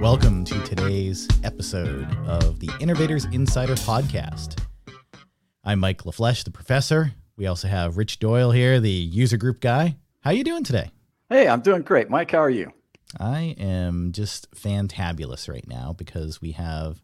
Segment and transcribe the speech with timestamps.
[0.00, 4.58] Welcome to today's episode of the Innovators Insider Podcast.
[5.62, 7.12] I'm Mike LaFleche, the professor.
[7.36, 9.96] We also have Rich Doyle here, the user group guy.
[10.20, 10.90] How are you doing today?
[11.28, 12.08] Hey, I'm doing great.
[12.08, 12.72] Mike, how are you?
[13.18, 17.02] I am just fantabulous right now because we have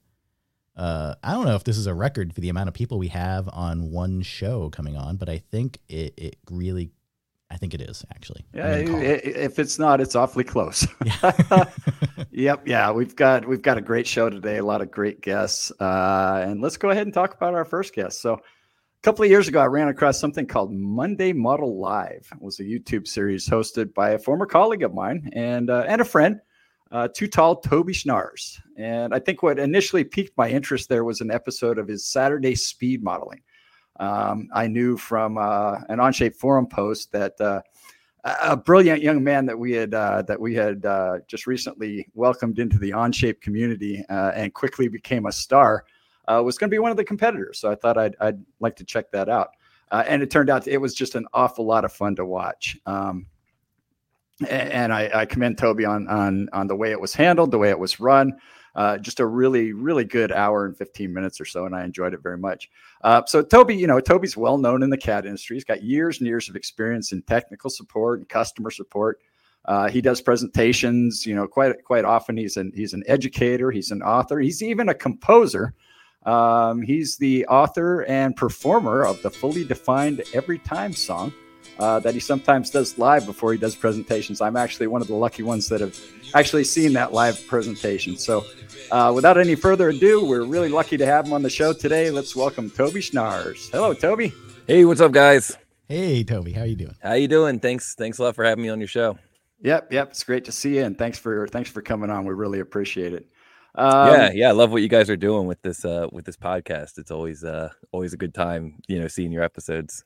[0.75, 3.09] uh, I don't know if this is a record for the amount of people we
[3.09, 6.93] have on one show coming on, but I think it, it really
[7.51, 8.45] I think it is actually.
[8.53, 10.87] Yeah, if it's not, it's awfully close.
[11.05, 11.65] Yeah.
[12.31, 15.73] yep, yeah, we've got we've got a great show today, a lot of great guests,
[15.81, 18.21] uh, and let's go ahead and talk about our first guest.
[18.21, 18.41] So, a
[19.03, 22.29] couple of years ago, I ran across something called Monday Model Live.
[22.33, 26.01] It was a YouTube series hosted by a former colleague of mine and uh, and
[26.01, 26.41] a friend,
[26.91, 28.61] uh, Too Tall Toby Schnaars.
[28.77, 32.57] And I think what initially piqued my interest there was an episode of his Saturday
[32.57, 33.43] speed modeling.
[33.99, 37.63] Um, I knew from uh, an Onshape forum post that uh,
[38.43, 42.59] a brilliant young man that we had uh, that we had uh, just recently welcomed
[42.59, 45.85] into the Onshape community uh, and quickly became a star
[46.29, 47.59] uh, was going to be one of the competitors.
[47.59, 49.51] So I thought I'd, I'd like to check that out.
[49.93, 52.77] and it turned out it was just an awful lot of fun to watch.
[52.85, 53.27] Um,
[54.49, 57.71] and I, I, commend Toby on on on the way it was handled, the way
[57.71, 58.35] it was run.
[58.77, 62.13] Uh, just a really, really good hour and 15 minutes or so, and I enjoyed
[62.13, 62.69] it very much.
[63.03, 65.57] Uh, so Toby, you know, Toby's well known in the CAD industry.
[65.57, 69.23] He's got years and years of experience in technical support and customer support.
[69.65, 72.37] Uh, he does presentations, you know, quite quite often.
[72.37, 73.71] He's an he's an educator.
[73.71, 74.39] He's an author.
[74.39, 75.75] He's even a composer.
[76.25, 81.33] Um, he's the author and performer of the fully defined Every Time song
[81.79, 84.41] uh, that he sometimes does live before he does presentations.
[84.41, 85.99] I'm actually one of the lucky ones that have
[86.35, 88.17] actually seen that live presentation.
[88.17, 88.45] So,
[88.91, 92.11] uh, without any further ado, we're really lucky to have him on the show today.
[92.11, 93.71] Let's welcome Toby Schnaars.
[93.71, 94.33] Hello, Toby.
[94.67, 95.57] Hey, what's up, guys?
[95.89, 96.53] Hey, Toby.
[96.53, 96.97] How you doing?
[97.03, 97.61] How you doing?
[97.61, 97.95] Thanks.
[97.95, 99.19] Thanks a lot for having me on your show.
[99.63, 100.11] Yep, yep.
[100.11, 102.25] It's great to see you, and thanks for thanks for coming on.
[102.25, 103.27] We really appreciate it.
[103.77, 106.37] Um, yeah, yeah, I love what you guys are doing with this uh, with this
[106.37, 106.99] podcast.
[106.99, 110.05] It's always uh, always a good time, you know, seeing your episodes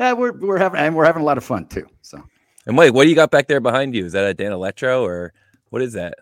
[0.00, 1.86] yeah, we're we're having and we're having a lot of fun too.
[2.00, 2.22] So.
[2.66, 4.04] And wait, what do you got back there behind you?
[4.06, 5.32] Is that a Danelectro or
[5.68, 6.14] what is that?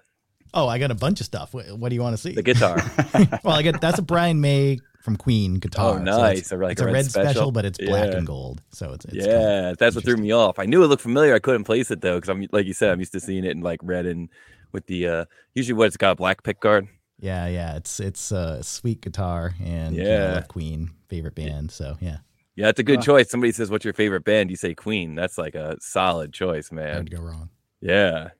[0.52, 1.54] Oh, I got a bunch of stuff.
[1.54, 2.32] What, what do you want to see?
[2.32, 2.76] The guitar.
[3.44, 5.94] well, I get that's a Brian May from Queen guitar.
[5.94, 6.48] Oh, nice.
[6.48, 7.30] So it's, like it's a, red, red special.
[7.30, 7.52] special.
[7.52, 8.18] but it's black yeah.
[8.18, 8.62] and gold.
[8.70, 9.74] So it's, it's yeah.
[9.78, 10.58] That's what threw me off.
[10.58, 11.34] I knew it looked familiar.
[11.34, 13.52] I couldn't place it though because I'm like you said, I'm used to seeing it
[13.52, 14.28] in like red and
[14.72, 15.24] with the uh
[15.54, 16.88] usually what it's got a black pick guard.
[17.20, 17.76] Yeah, yeah.
[17.76, 21.70] It's it's a sweet guitar and yeah, Queen favorite band.
[21.70, 22.18] So yeah.
[22.58, 23.30] Yeah, it's a good uh, choice.
[23.30, 25.14] Somebody says, "What's your favorite band?" You say Queen.
[25.14, 26.92] That's like a solid choice, man.
[26.92, 27.50] Hard to go wrong.
[27.80, 28.30] Yeah.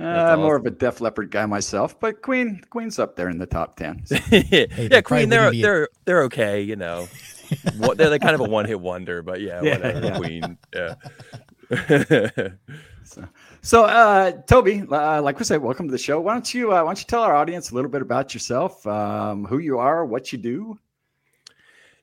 [0.00, 3.36] Uh, I'm more of a Def Leppard guy myself, but Queen, Queen's up there in
[3.36, 4.06] the top ten.
[4.06, 4.16] So.
[4.30, 7.06] hey, yeah, Queen, they're they're they're okay, you know.
[7.74, 10.06] they're, they're kind of a one hit wonder, but yeah, yeah whatever.
[10.06, 10.16] Yeah.
[10.16, 12.48] Queen, yeah.
[13.04, 13.28] so,
[13.60, 16.18] so uh, Toby, uh, like we said, welcome to the show.
[16.18, 18.86] Why don't you uh, why don't you tell our audience a little bit about yourself,
[18.86, 20.78] um, who you are, what you do?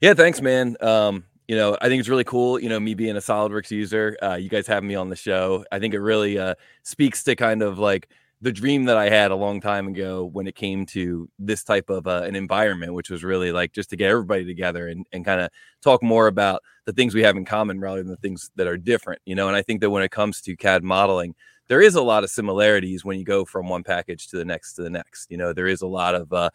[0.02, 0.78] Yeah, thanks, man.
[0.82, 2.60] Um, you know, I think it's really cool.
[2.60, 5.64] You know, me being a SolidWorks user, uh, you guys having me on the show.
[5.72, 8.10] I think it really uh, speaks to kind of like
[8.42, 11.90] the dream that I had a long time ago when it came to this type
[11.90, 15.26] of uh, an environment, which was really like just to get everybody together and, and
[15.26, 15.50] kind of
[15.82, 18.78] talk more about the things we have in common rather than the things that are
[18.78, 19.22] different.
[19.26, 21.34] You know, and I think that when it comes to CAD modeling,
[21.68, 24.74] there is a lot of similarities when you go from one package to the next
[24.74, 25.32] to the next.
[25.32, 26.50] You know, there is a lot of uh,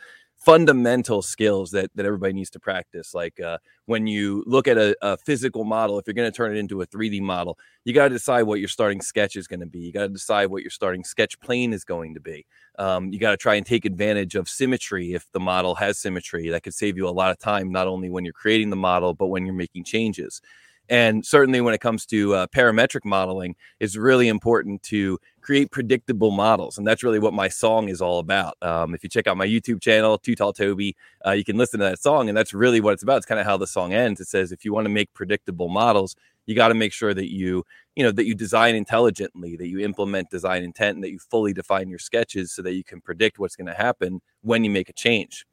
[0.45, 3.15] fundamental skills that that everybody needs to practice.
[3.15, 6.55] Like uh, when you look at a, a physical model if you're going to turn
[6.55, 9.61] it into a 3d model you got to decide what your starting sketch is going
[9.61, 9.81] to be.
[9.81, 12.47] You got to decide what your starting sketch plane is going to be.
[12.79, 16.49] Um, you got to try and take advantage of symmetry if the model has symmetry
[16.51, 19.15] that could save you a lot of time not only when you're creating the model
[19.15, 20.41] but when you're making changes
[20.89, 26.31] and certainly when it comes to uh, parametric modeling, it's really important to create predictable
[26.31, 26.79] models.
[26.79, 28.57] And that's really what my song is all about.
[28.63, 31.81] Um, if you check out my YouTube channel, Too Tall Toby, uh, you can listen
[31.81, 32.29] to that song.
[32.29, 33.17] And that's really what it's about.
[33.17, 34.21] It's kind of how the song ends.
[34.21, 36.15] It says, if you want to make predictable models,
[36.47, 37.65] you got to make sure that you,
[37.97, 41.53] you know, that you design intelligently, that you implement design intent, and that you fully
[41.53, 44.89] define your sketches so that you can predict what's going to happen when you make
[44.89, 45.47] a change.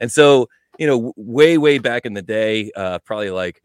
[0.00, 3.62] And so, you know, way, way back in the day, uh, probably like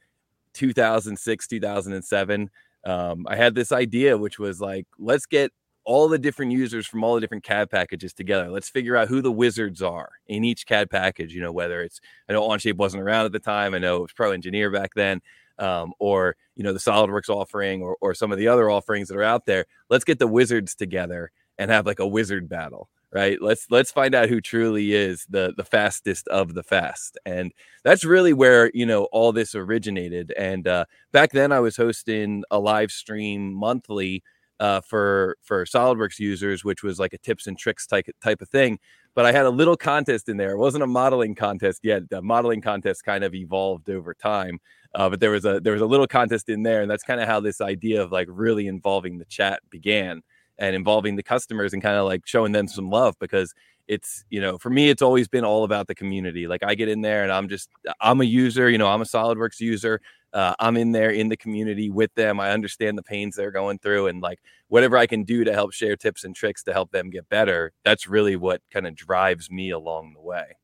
[0.57, 2.50] 2006, 2007,
[2.86, 5.51] um, I had this idea, which was like, let's get
[5.86, 8.50] all the different users from all the different CAD packages together.
[8.50, 11.33] Let's figure out who the wizards are in each CAD package.
[11.33, 13.74] You know, whether it's I know Onshape wasn't around at the time.
[13.74, 15.21] I know it was Pro Engineer back then,
[15.59, 19.18] um, or you know the SolidWorks offering, or or some of the other offerings that
[19.18, 19.65] are out there.
[19.89, 24.13] Let's get the wizards together and have like a wizard battle right let's let's find
[24.13, 28.86] out who truly is the the fastest of the fast and that's really where you
[28.86, 34.24] know all this originated and uh, back then i was hosting a live stream monthly
[34.59, 38.50] uh, for for SolidWorks users, which was like a tips and tricks type type of
[38.50, 38.80] thing.
[39.13, 40.51] But I had a little contest in there.
[40.51, 42.10] It wasn't a modeling contest yet.
[42.10, 44.60] The modeling contest kind of evolved over time.
[44.95, 47.21] Uh, but there was a there was a little contest in there, and that's kind
[47.21, 50.21] of how this idea of like really involving the chat began
[50.59, 53.54] and involving the customers and kind of like showing them some love because
[53.88, 56.48] it's you know for me it's always been all about the community.
[56.48, 57.69] Like i get in there and i'm just
[58.01, 60.01] i'm a user you know i'm a solidworks user
[60.33, 62.39] uh, i'm in there in the community with them.
[62.39, 65.74] I understand the pains they're going through and like whatever i can do to help
[65.74, 69.50] share tips and tricks to help them get better that's really what kind of drives
[69.50, 70.57] me along the way.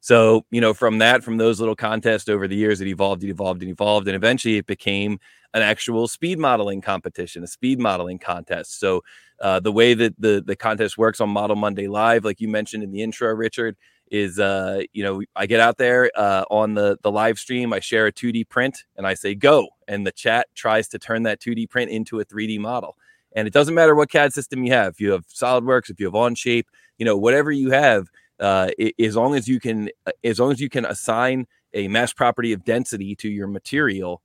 [0.00, 3.30] So you know from that from those little contests over the years it evolved it
[3.30, 5.18] evolved and evolved and eventually it became
[5.54, 8.80] an actual speed modeling competition a speed modeling contest.
[8.80, 9.02] So
[9.42, 12.84] uh, the way that the the contest works on Model Monday Live, like you mentioned
[12.84, 13.76] in the intro, Richard,
[14.10, 17.80] is uh, you know I get out there uh, on the the live stream, I
[17.80, 21.40] share a 2D print, and I say go, and the chat tries to turn that
[21.40, 22.96] 2D print into a 3D model.
[23.34, 24.92] And it doesn't matter what CAD system you have.
[24.92, 26.66] If you have SolidWorks, if you have Onshape,
[26.98, 30.60] you know whatever you have, uh, as long as you can, uh, as long as
[30.60, 34.22] you can assign a mass property of density to your material,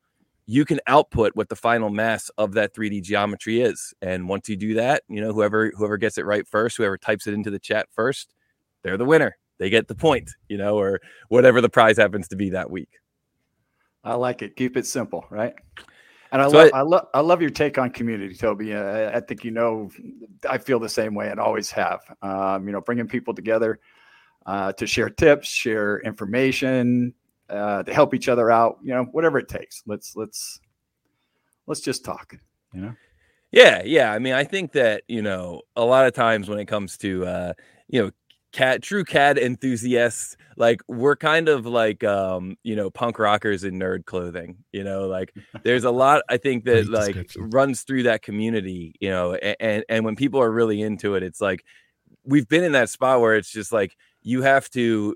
[0.48, 3.94] you can output what the final mass of that 3D geometry is.
[4.02, 7.28] And once you do that, you know, whoever whoever gets it right first, whoever types
[7.28, 8.34] it into the chat first,
[8.82, 9.38] they're the winner.
[9.60, 12.90] They get the point, you know, or whatever the prize happens to be that week.
[14.04, 14.56] I like it.
[14.56, 15.54] Keep it simple, right?
[16.32, 18.74] And I so love, I, I love, I love your take on community, Toby.
[18.74, 19.90] Uh, I think you know,
[20.50, 22.02] I feel the same way and always have.
[22.22, 23.80] Um, you know, bringing people together
[24.46, 27.14] uh, to share tips, share information,
[27.50, 28.78] uh, to help each other out.
[28.84, 29.84] You know, whatever it takes.
[29.86, 30.60] Let's let's
[31.66, 32.36] let's just talk.
[32.74, 32.96] You know.
[33.52, 34.12] Yeah, yeah.
[34.12, 37.26] I mean, I think that you know a lot of times when it comes to
[37.26, 37.54] uh,
[37.88, 38.12] you know
[38.54, 43.78] cat true CAD enthusiasts like we're kind of like um you know punk rockers in
[43.78, 45.34] nerd clothing you know like
[45.64, 50.06] there's a lot i think that like runs through that community you know and and
[50.06, 51.64] when people are really into it it's like
[52.24, 55.14] we've been in that spot where it's just like you have to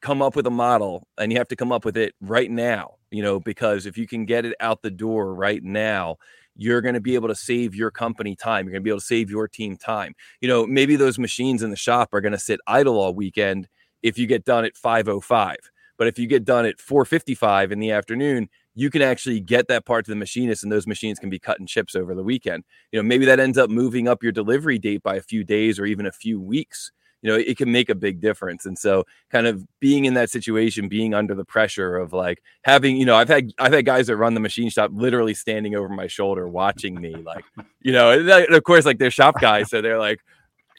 [0.00, 2.94] come up with a model and you have to come up with it right now,
[3.10, 6.16] you know, because if you can get it out the door right now,
[6.54, 8.66] you're going to be able to save your company time.
[8.66, 10.14] You're going to be able to save your team time.
[10.40, 13.68] You know, maybe those machines in the shop are going to sit idle all weekend
[14.02, 15.56] if you get done at 505.
[15.96, 19.84] But if you get done at 455 in the afternoon, you can actually get that
[19.84, 22.62] part to the machinist and those machines can be cutting chips over the weekend.
[22.92, 25.78] You know, maybe that ends up moving up your delivery date by a few days
[25.78, 26.92] or even a few weeks
[27.22, 28.66] you know it can make a big difference.
[28.66, 32.96] And so kind of being in that situation being under the pressure of like having
[32.96, 35.88] you know i've had i've had guys that run the machine shop literally standing over
[35.88, 37.44] my shoulder watching me like
[37.82, 40.20] you know of course like they're shop guys so they're like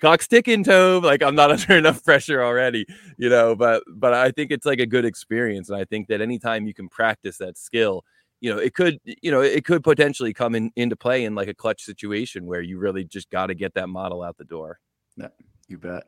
[0.01, 1.03] clock's ticking tove.
[1.03, 2.85] Like i'm not under enough pressure already
[3.17, 5.69] you know but but i think it's like a good experience.
[5.69, 8.03] And i think that anytime you can practice that skill
[8.41, 11.47] you know it could you know it could potentially come in into play in like
[11.47, 14.79] a clutch situation where you really just got to get that model out the door.
[15.17, 15.27] Yeah
[15.69, 16.03] you bet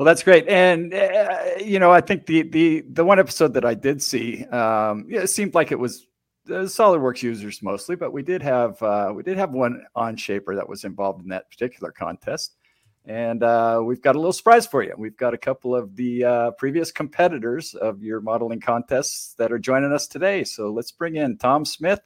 [0.00, 3.66] well, that's great, and uh, you know, I think the the the one episode that
[3.66, 6.06] I did see, um, yeah, it seemed like it was
[6.48, 10.66] uh, SolidWorks users mostly, but we did have uh, we did have one Onshaper that
[10.66, 12.56] was involved in that particular contest,
[13.04, 14.94] and uh, we've got a little surprise for you.
[14.96, 19.58] We've got a couple of the uh, previous competitors of your modeling contests that are
[19.58, 20.44] joining us today.
[20.44, 22.00] So let's bring in Tom Smith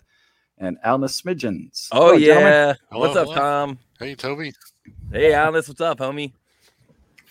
[0.58, 1.90] and Alnis Smidchens.
[1.92, 3.36] Oh hello, yeah, Hello, what's up, hello.
[3.36, 3.78] Tom?
[4.00, 4.52] Hey, Toby.
[5.12, 6.32] Hey, Alnis, what's up, homie?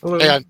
[0.03, 0.19] Hello.
[0.19, 0.43] Hey, I,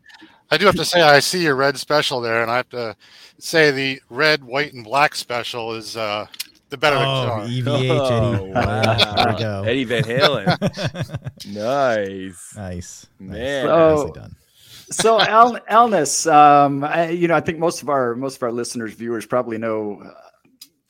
[0.50, 2.96] I do have to say I see your red special there, and I have to
[3.38, 6.26] say the red, white, and black special is uh,
[6.70, 6.96] the better.
[6.96, 8.52] Oh, EVH oh, Eddie.
[8.52, 9.16] Wow.
[9.16, 9.64] there we go.
[9.64, 11.46] Eddie Van Halen.
[11.54, 13.68] nice, nice, man.
[13.68, 14.36] So, Nicely done.
[14.90, 18.52] so Al, Alnis, um, I, you know, I think most of our most of our
[18.52, 20.14] listeners, viewers, probably know uh,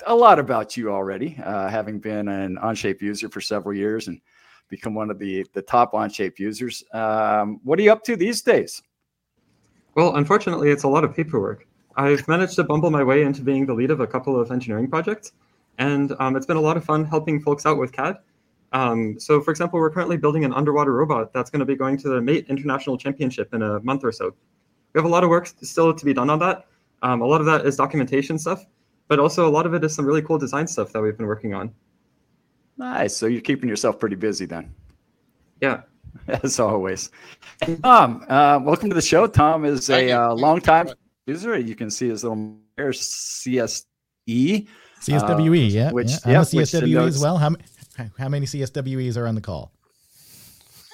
[0.07, 4.21] a lot about you already, uh, having been an Onshape user for several years and
[4.69, 6.83] become one of the the top Onshape users.
[6.93, 8.81] Um, what are you up to these days?
[9.95, 11.67] Well, unfortunately, it's a lot of paperwork.
[11.95, 14.89] I've managed to bumble my way into being the lead of a couple of engineering
[14.89, 15.33] projects,
[15.77, 18.17] and um, it's been a lot of fun helping folks out with CAD.
[18.73, 21.95] Um, so, for example, we're currently building an underwater robot that's going to be going
[21.97, 24.33] to the Mate International Championship in a month or so.
[24.93, 26.65] We have a lot of work still to be done on that.
[27.03, 28.65] Um, a lot of that is documentation stuff,
[29.07, 31.27] but also a lot of it is some really cool design stuff that we've been
[31.27, 31.71] working on.
[32.77, 33.15] Nice.
[33.15, 34.73] So you're keeping yourself pretty busy then.
[35.61, 35.81] Yeah.
[36.27, 37.11] As always.
[37.81, 39.27] Tom, uh, welcome to the show.
[39.27, 40.89] Tom is a uh, longtime
[41.25, 41.57] user.
[41.57, 43.85] You can see his little CSE.
[44.27, 45.91] CSWE, uh, yeah.
[45.91, 46.17] Which, yeah.
[46.25, 47.37] I'm a CSWE as well.
[47.37, 47.55] How,
[48.17, 49.71] how many CSWEs are on the call?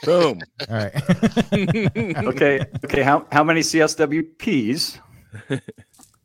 [0.04, 0.40] Boom.
[0.70, 0.96] All right.
[1.54, 2.66] okay.
[2.86, 3.04] Okay.
[3.04, 5.00] How, how many CSWPs?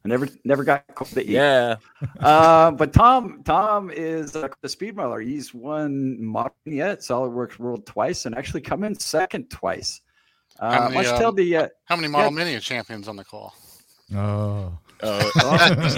[0.05, 1.29] I never never got to eat.
[1.29, 1.77] Yeah.
[2.21, 5.25] uh, but Tom Tom is uh, the speed modeler.
[5.25, 10.03] He's won model yet SolidWorks World twice and actually come in second twice.
[10.61, 12.45] Uh, many, um, tell the uh, how many model yeah.
[12.45, 13.55] mini champions on the call?
[14.15, 14.79] Oh.
[15.03, 15.97] Oh, that's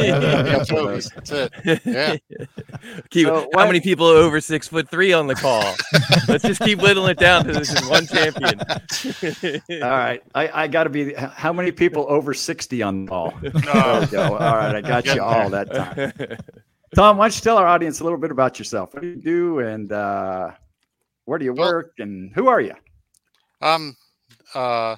[1.31, 1.81] it.
[1.85, 2.17] Yeah.
[3.11, 5.75] Keep, so how many people are over six foot three on the call?
[6.29, 8.61] Let's just keep whittling it down to this is one champion.
[9.83, 11.15] All right, I, I got to be.
[11.15, 13.35] How many people over sixty on the call?
[13.43, 14.35] No.
[14.35, 16.12] All right, I got you all that time.
[16.95, 18.95] Tom, why don't you tell our audience a little bit about yourself?
[18.95, 20.50] What do you do, and uh,
[21.25, 22.75] where do you work, well, and who are you?
[23.61, 23.97] Um,
[24.55, 24.97] uh,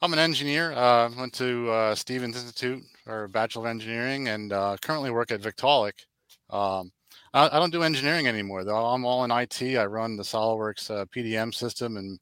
[0.00, 0.72] I'm an engineer.
[0.72, 5.40] Uh, went to uh, Stevens Institute or Bachelor of Engineering, and uh, currently work at
[5.40, 5.92] Victaulic.
[6.50, 6.90] Um,
[7.34, 8.86] I, I, don't do engineering anymore, though.
[8.86, 9.62] I'm all in IT.
[9.76, 12.18] I run the SolidWorks uh, PDM system, and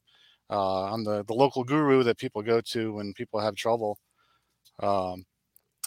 [0.51, 3.99] uh, I'm the, the local guru that people go to when people have trouble.
[4.81, 5.25] Um,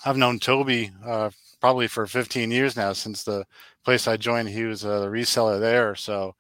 [0.06, 1.30] I've known Toby uh,
[1.60, 3.46] probably for 15 years now since the
[3.84, 4.50] place I joined.
[4.50, 6.36] He was a reseller there, so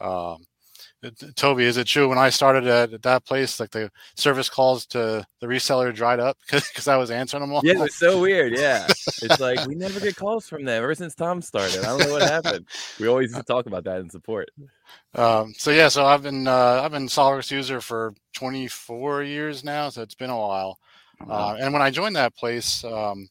[0.00, 0.44] um,
[1.34, 4.86] Toby, is it true when I started at, at, that place, like the service calls
[4.86, 7.60] to the reseller dried up because I was answering them all?
[7.64, 8.56] Yeah, it was so weird.
[8.56, 8.86] Yeah,
[9.22, 11.80] it's like we never get calls from them ever since Tom started.
[11.80, 12.66] I don't know what happened.
[13.00, 14.50] We always used to talk about that in support.
[15.14, 19.88] Um, so yeah, so I've been uh, I've been SolidWorks user for 24 years now,
[19.88, 20.78] so it's been a while.
[21.28, 23.28] Uh, and when I joined that place, um,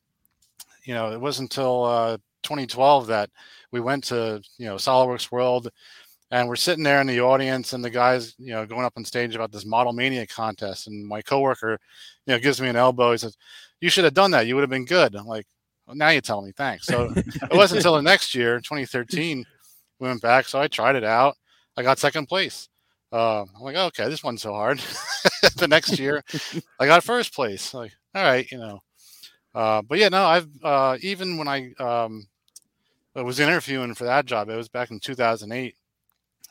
[0.83, 3.29] you know, it wasn't until uh, 2012 that
[3.71, 5.69] we went to you know SolidWorks World
[6.31, 9.05] and we're sitting there in the audience and the guys you know going up on
[9.05, 10.87] stage about this model mania contest.
[10.87, 11.77] And my coworker
[12.25, 13.11] you know gives me an elbow.
[13.11, 13.37] He says
[13.81, 14.47] you should have done that.
[14.47, 15.15] You would have been good.
[15.15, 15.45] I'm like
[15.85, 16.51] well, now you tell me.
[16.55, 16.87] Thanks.
[16.87, 19.45] So it wasn't until the next year 2013
[19.99, 20.47] we went back.
[20.47, 21.35] So i tried it out.
[21.77, 22.67] I got second place.
[23.13, 24.81] Uh, i'm like okay this one's so hard.
[25.57, 26.23] The next year
[26.79, 27.73] i got first place.
[27.73, 28.79] Like all right you know.
[29.53, 32.25] Uh, but yeah no i've uh, even when i um,
[33.13, 35.75] I was interviewing for that job it was back in 2008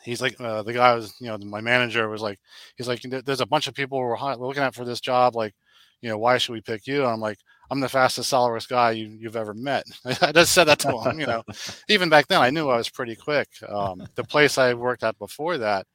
[0.03, 2.39] he's like uh, the guy was you know my manager was like
[2.77, 5.55] he's like there's a bunch of people we're looking at for this job like
[6.01, 7.03] you know why should we pick you?
[7.03, 7.39] And i'm like
[7.71, 9.85] i'm the fastest SolidWorks guy you, have ever met.
[10.23, 11.43] I just said that to him you know.
[11.89, 13.49] Even back then i knew i was pretty quick.
[13.69, 15.87] Um, the place i worked at before that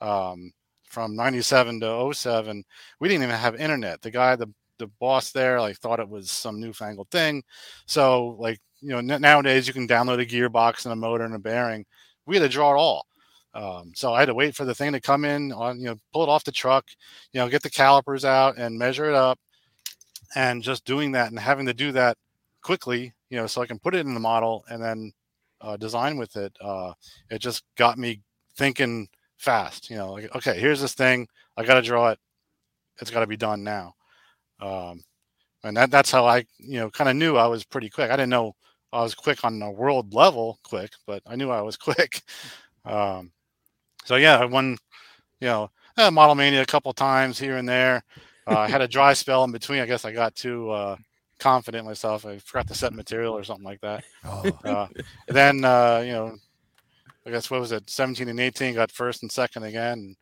[0.00, 0.52] um,
[0.84, 2.64] from 97 to 07
[3.00, 4.02] we didn't even have internet.
[4.02, 7.42] The guy the the boss there like thought it was some newfangled thing.
[7.86, 11.34] So like you know n- nowadays you can download a gearbox and a motor and
[11.34, 11.86] a bearing.
[12.26, 13.06] We had to draw it all
[13.56, 15.96] um, so I had to wait for the thing to come in on, you know,
[16.12, 16.84] pull it off the truck,
[17.32, 19.38] you know, get the calipers out and measure it up.
[20.34, 22.18] And just doing that and having to do that
[22.60, 25.12] quickly, you know, so I can put it in the model and then
[25.62, 26.54] uh, design with it.
[26.60, 26.92] Uh,
[27.30, 28.20] it just got me
[28.56, 29.08] thinking
[29.38, 31.26] fast, you know, like, okay, here's this thing.
[31.56, 32.18] I got to draw it.
[33.00, 33.94] It's got to be done now.
[34.60, 35.02] Um,
[35.64, 38.10] and that, that's how I, you know, kind of knew I was pretty quick.
[38.10, 38.54] I didn't know
[38.92, 42.22] I was quick on a world level quick, but I knew I was quick.
[42.84, 43.32] Um,
[44.06, 44.78] so yeah, I won,
[45.40, 48.02] you know, uh, Model Mania a couple times here and there.
[48.46, 49.80] Uh, I had a dry spell in between.
[49.80, 50.96] I guess I got too uh,
[51.40, 52.24] confident myself.
[52.24, 54.04] I forgot to set material or something like that.
[54.24, 54.44] Oh.
[54.64, 54.86] Uh,
[55.26, 56.36] then uh, you know,
[57.26, 57.90] I guess what was it?
[57.90, 60.14] 17 and 18 got first and second again.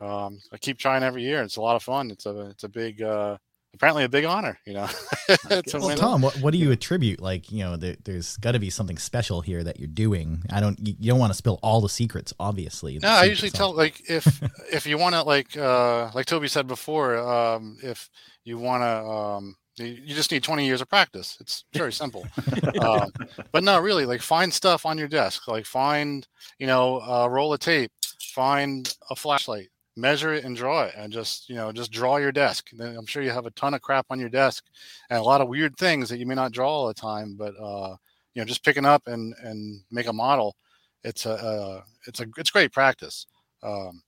[0.00, 1.42] Um, I keep trying every year.
[1.42, 2.10] It's a lot of fun.
[2.10, 3.38] It's a it's a big uh,
[3.78, 4.88] apparently a big honor, you know.
[5.72, 7.20] well, Tom, what, what do you attribute?
[7.20, 10.42] Like, you know, there, has got to be something special here that you're doing.
[10.50, 12.98] I don't, you, you don't want to spill all the secrets, obviously.
[13.00, 14.42] No, I usually tell like if
[14.72, 18.10] if you want to like uh like Toby said before, um if
[18.44, 21.36] you want to um you just need 20 years of practice.
[21.40, 22.26] It's very simple.
[22.80, 23.12] um,
[23.52, 25.46] but no, really, like find stuff on your desk.
[25.46, 26.26] Like find,
[26.58, 27.92] you know, a roll of tape,
[28.34, 32.32] find a flashlight, measure it and draw it and just you know just draw your
[32.32, 32.70] desk.
[32.80, 34.64] I'm sure you have a ton of crap on your desk
[35.10, 37.54] and a lot of weird things that you may not draw all the time but
[37.60, 37.96] uh
[38.34, 40.56] you know just picking up and and make a model.
[41.04, 43.26] It's a uh, it's a it's great practice.
[43.62, 44.02] Um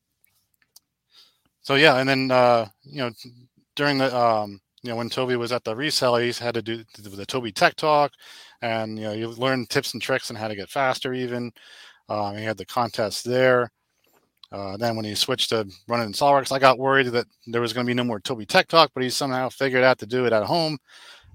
[1.62, 3.10] so yeah and then uh you know
[3.76, 6.82] during the um you know when toby was at the reseller he had to do
[6.98, 8.12] the toby tech talk
[8.62, 11.52] and you know you learn tips and tricks on how to get faster even.
[12.08, 13.70] Um, he had the contest there
[14.52, 17.72] uh, then when he switched to running in SolidWorks, I got worried that there was
[17.72, 20.26] going to be no more Toby Tech Talk, but he somehow figured out to do
[20.26, 20.78] it at home.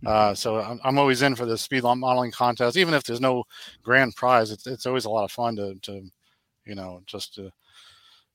[0.06, 0.36] Uh, mm-hmm.
[0.36, 3.46] so I'm, I'm, always in for the speed modeling contest, even if there's no
[3.82, 4.52] grand prize.
[4.52, 6.02] It's, it's always a lot of fun to, to,
[6.66, 7.44] you know, just to,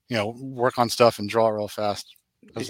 [0.08, 2.16] you know, work on stuff and draw real fast.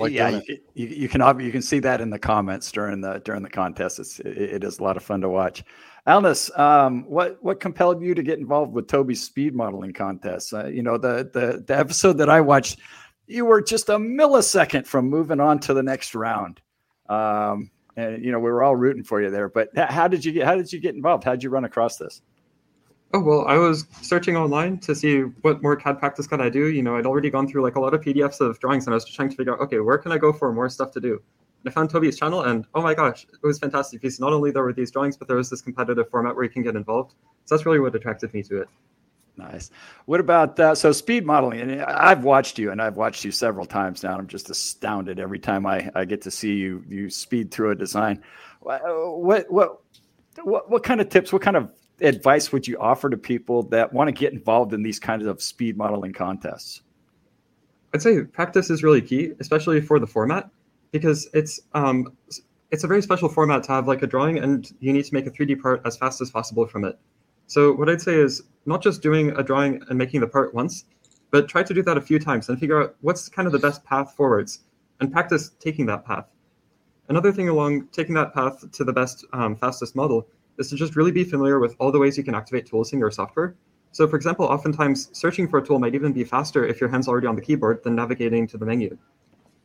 [0.01, 3.43] Like yeah, you, you, can you can see that in the comments during the during
[3.43, 4.01] the contest.
[4.01, 5.63] It's it, it is a lot of fun to watch.
[6.07, 10.53] Alnis, um, what what compelled you to get involved with Toby's speed modeling contest?
[10.53, 12.81] Uh, you know, the the the episode that I watched,
[13.27, 16.61] you were just a millisecond from moving on to the next round.
[17.09, 19.49] Um, and you know we were all rooting for you there.
[19.49, 21.25] But how did you get how did you get involved?
[21.25, 22.23] How did you run across this?
[23.13, 26.69] Oh well, I was searching online to see what more CAD practice could I do.
[26.69, 28.97] You know, I'd already gone through like a lot of PDFs of drawings, and I
[28.97, 31.01] was just trying to figure out, okay, where can I go for more stuff to
[31.01, 31.21] do?
[31.67, 34.63] I found Toby's channel, and oh my gosh, it was fantastic because not only there
[34.63, 37.15] were these drawings, but there was this competitive format where you can get involved.
[37.45, 38.69] So that's really what attracted me to it.
[39.37, 39.71] Nice.
[40.07, 41.61] What about uh, so speed modeling?
[41.61, 44.17] And I've watched you, and I've watched you several times now.
[44.17, 47.75] I'm just astounded every time I, I get to see you you speed through a
[47.75, 48.23] design.
[48.61, 49.81] What what
[50.43, 51.33] what what kind of tips?
[51.33, 54.83] What kind of advice would you offer to people that want to get involved in
[54.83, 56.83] these kinds of speed modeling contests?
[57.93, 60.49] I'd say practice is really key, especially for the format,
[60.93, 62.17] because it's um,
[62.71, 65.27] it's a very special format to have like a drawing, and you need to make
[65.27, 66.99] a 3D part as fast as possible from it.
[67.47, 70.85] So what I'd say is not just doing a drawing and making the part once,
[71.31, 73.59] but try to do that a few times and figure out what's kind of the
[73.59, 74.61] best path forwards,
[75.01, 76.27] and practice taking that path.
[77.09, 80.29] Another thing along taking that path to the best, um, fastest model
[80.59, 83.01] is to just really be familiar with all the ways you can activate tools in
[83.01, 83.57] your software.
[83.93, 87.09] So for example, oftentimes searching for a tool might even be faster if your hand's
[87.09, 88.97] already on the keyboard than navigating to the menu.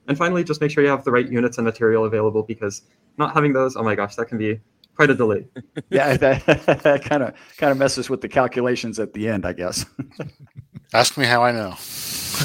[0.07, 2.83] And finally, just make sure you have the right units and material available because
[3.17, 4.59] not having those, oh my gosh, that can be
[4.95, 5.47] quite a delay.
[5.89, 9.85] yeah, that kind of kind of messes with the calculations at the end, I guess.
[10.93, 11.75] Ask me how I know.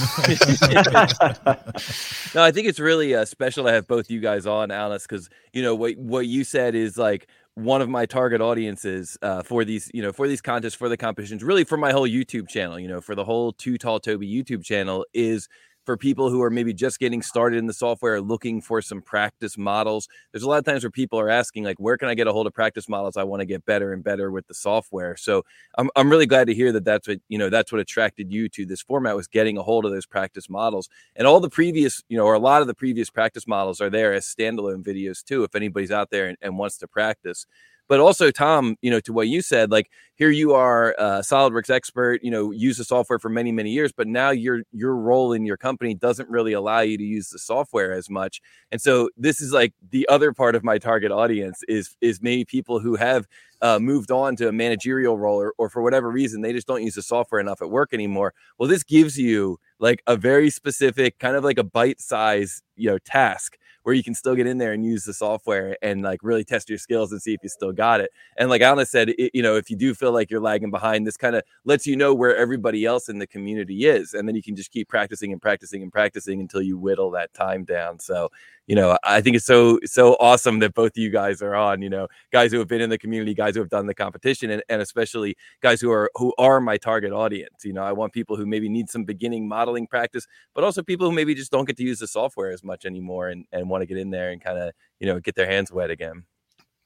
[2.35, 5.29] no, I think it's really uh, special to have both you guys on, Alnis, because
[5.52, 9.64] you know what what you said is like one of my target audiences uh, for
[9.64, 12.79] these, you know, for these contests, for the competitions, really for my whole YouTube channel,
[12.79, 15.49] you know, for the whole Too Tall Toby YouTube channel is
[15.84, 19.56] for people who are maybe just getting started in the software looking for some practice
[19.56, 20.08] models.
[20.32, 22.32] There's a lot of times where people are asking like where can i get a
[22.32, 23.16] hold of practice models?
[23.16, 25.16] I want to get better and better with the software.
[25.16, 25.44] So
[25.78, 28.49] I'm, I'm really glad to hear that that's what you know that's what attracted you
[28.50, 30.88] to this format was getting a hold of those practice models.
[31.16, 33.90] And all the previous you know or a lot of the previous practice models are
[33.90, 37.46] there as standalone videos too if anybody's out there and, and wants to practice
[37.90, 41.70] but also tom you know to what you said like here you are a solidworks
[41.70, 45.32] expert you know use the software for many many years but now your your role
[45.32, 48.41] in your company doesn't really allow you to use the software as much.
[48.73, 52.45] And so this is like the other part of my target audience is is maybe
[52.45, 53.26] people who have
[53.62, 56.82] uh, moved on to a managerial role or, or for whatever reason they just don't
[56.82, 58.32] use the software enough at work anymore.
[58.58, 62.91] Well this gives you like a very specific kind of like a bite size you
[62.91, 66.21] know task where you can still get in there and use the software and like
[66.23, 68.10] really test your skills and see if you still got it.
[68.36, 71.06] And like Anna said, it, you know, if you do feel like you're lagging behind,
[71.06, 74.14] this kind of lets you know where everybody else in the community is.
[74.14, 77.32] And then you can just keep practicing and practicing and practicing until you whittle that
[77.34, 77.99] time down.
[77.99, 78.30] So
[78.71, 81.83] you know, I think it's so so awesome that both of you guys are on.
[81.83, 84.49] You know, guys who have been in the community, guys who have done the competition,
[84.49, 87.65] and, and especially guys who are who are my target audience.
[87.65, 91.11] You know, I want people who maybe need some beginning modeling practice, but also people
[91.11, 93.83] who maybe just don't get to use the software as much anymore and, and want
[93.83, 96.23] to get in there and kind of you know get their hands wet again.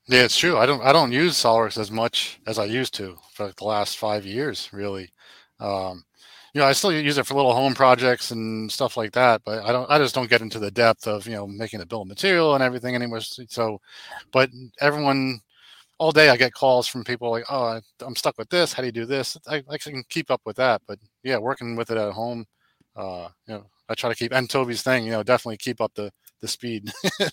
[0.09, 0.57] Yeah, it's true.
[0.57, 3.65] I don't I don't use SolidWorks as much as I used to for like the
[3.65, 5.13] last five years, really.
[5.61, 6.05] Um,
[6.55, 9.65] you know, I still use it for little home projects and stuff like that, but
[9.65, 12.03] I don't, I just don't get into the depth of, you know, making the bill
[12.03, 13.21] of material and everything anymore.
[13.21, 13.81] So,
[14.33, 15.41] but everyone,
[15.99, 18.73] all day I get calls from people like, oh, I, am stuck with this.
[18.73, 19.37] How do you do this?
[19.49, 22.47] I, I can keep up with that, but yeah, working with it at home,
[22.95, 25.93] uh, you know, I try to keep, and Toby's thing, you know, definitely keep up
[25.95, 26.93] the, the speed.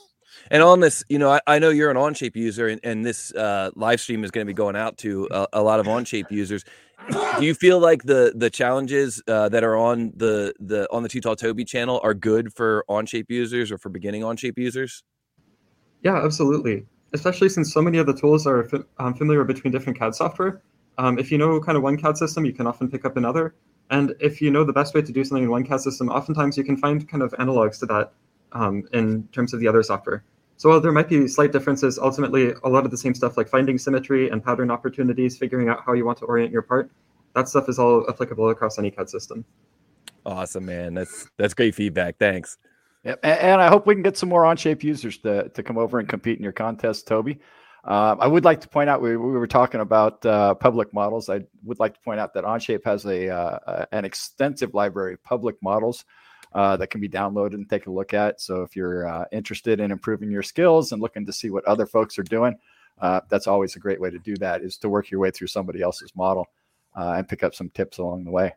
[0.49, 3.33] And on this, you know, I, I, know you're an Onshape user, and, and this
[3.33, 6.31] uh, live stream is going to be going out to a, a, lot of Onshape
[6.31, 6.63] users
[7.09, 11.09] do you feel like the the challenges uh, that are on the the on the
[11.09, 15.03] Too Tall Toby channel are good for Onshape users or for beginning Onshape users?
[16.03, 16.85] Yeah, absolutely.
[17.13, 20.61] Especially since so many of the tools are um, familiar between different CAD software.
[20.97, 23.53] Um, if you know kind of one CAD system, you can often pick up another.
[23.89, 26.57] And if you know the best way to do something in one CAD system, oftentimes
[26.57, 28.13] you can find kind of analogs to that
[28.53, 30.23] um, in terms of the other software.
[30.61, 33.49] So while there might be slight differences, ultimately a lot of the same stuff like
[33.49, 36.91] finding symmetry and pattern opportunities, figuring out how you want to orient your part,
[37.33, 39.43] that stuff is all applicable across any CAD system.
[40.23, 40.93] Awesome, man.
[40.93, 42.19] That's that's great feedback.
[42.19, 42.59] Thanks.
[43.05, 43.21] Yep.
[43.23, 45.97] And, and I hope we can get some more Onshape users to, to come over
[45.97, 47.39] and compete in your contest, Toby.
[47.83, 51.27] Uh, I would like to point out we, we were talking about uh, public models.
[51.27, 55.23] I would like to point out that Onshape has a uh, an extensive library of
[55.23, 56.05] public models
[56.53, 58.41] uh, that can be downloaded and take a look at.
[58.41, 61.85] So if you're uh, interested in improving your skills and looking to see what other
[61.85, 62.57] folks are doing,
[62.99, 64.61] uh, that's always a great way to do that.
[64.61, 66.47] Is to work your way through somebody else's model
[66.95, 68.53] uh, and pick up some tips along the way.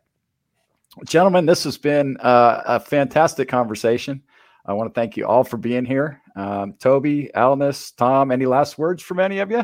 [1.05, 4.21] Gentlemen, this has been uh, a fantastic conversation.
[4.65, 6.21] I want to thank you all for being here.
[6.35, 9.63] Um, Toby, Alnis, Tom, any last words from any of you?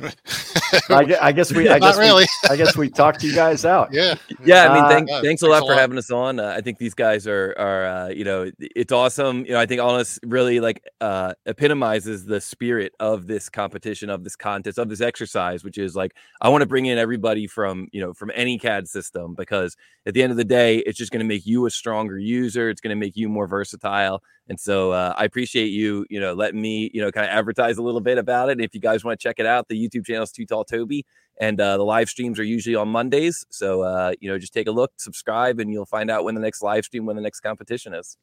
[0.90, 1.68] I, I guess we.
[1.68, 2.26] I Not guess really.
[2.42, 3.92] We, I guess we talked you guys out.
[3.92, 4.14] Yeah.
[4.44, 5.78] Yeah, I mean, Uh, thank, yeah, thanks a thanks lot a for lot.
[5.80, 6.40] having us on.
[6.40, 9.44] Uh, I think these guys are are uh, you know it's awesome.
[9.44, 14.24] You know, I think Alnis really like uh, epitomizes the spirit of this competition, of
[14.24, 17.88] this contest, of this exercise, which is like I want to bring in everybody from
[17.92, 19.76] you know from any CAD system because
[20.06, 22.70] at the end of the day, it's just going to make you a stronger user.
[22.70, 24.22] It's going to make you more versatile.
[24.48, 27.78] And so uh, I appreciate you, you know, letting me, you know, kind of advertise
[27.78, 28.52] a little bit about it.
[28.52, 30.64] And if you guys want to check it out, the YouTube channel is Too Tall
[30.64, 31.04] Toby
[31.38, 33.44] and uh, the live streams are usually on Mondays.
[33.50, 36.40] So uh, you know, just take a look, subscribe, and you'll find out when the
[36.40, 38.16] next live stream, when the next competition is.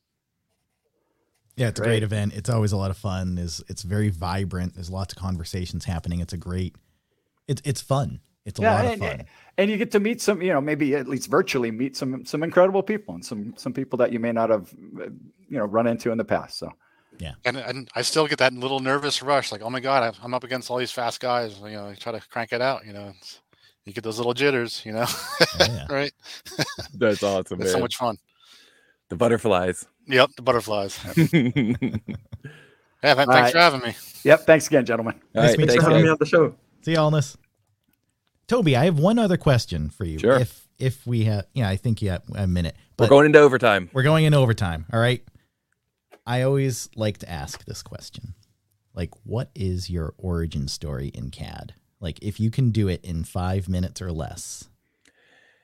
[1.55, 1.99] Yeah, it's a Great.
[1.99, 2.33] great event.
[2.35, 3.37] It's always a lot of fun.
[3.37, 4.73] Is it's very vibrant.
[4.73, 6.19] There's lots of conversations happening.
[6.19, 6.75] It's a great.
[7.47, 8.21] It's it's fun.
[8.45, 9.25] It's a lot of and, fun.
[9.57, 12.43] and you get to meet some, you know, maybe at least virtually meet some some
[12.43, 15.05] incredible people and some some people that you may not have, uh,
[15.47, 16.57] you know, run into in the past.
[16.57, 16.69] So
[17.45, 20.33] And, and I still get that little nervous rush, like, oh my god, I- I'm
[20.33, 21.57] up against all these fast guys.
[21.59, 22.85] You know, I try to crank it out.
[22.85, 23.39] You know, It's-
[23.85, 24.81] you get those little jitters.
[24.85, 25.85] You know, Oh, yeah.
[25.89, 26.11] right?
[26.93, 28.17] That's awesome, It's so much fun.
[29.09, 29.85] The butterflies.
[30.07, 30.99] Yep, the butterflies.
[33.03, 33.51] Yeah, thanks right.
[33.51, 33.95] for having me.
[34.23, 34.45] yep.
[34.45, 35.15] Thanks again, gentlemen.
[35.35, 36.03] right, meeting Thanks thanks, for having guys.
[36.05, 36.55] me on the show.
[36.83, 37.35] See you Alnis.
[38.47, 40.19] Toby, I have one other question for you.
[40.19, 40.39] Sure.
[40.39, 42.75] If if we have, yeah, I think you have a minute.
[42.97, 43.89] We're going into overtime.
[43.91, 44.85] we're going into overtime.
[44.93, 45.21] All right.
[46.25, 48.33] I always like to ask this question.
[48.93, 51.73] Like, what is your origin story in CAD?
[51.99, 54.69] Like, if you can do it in five minutes or less.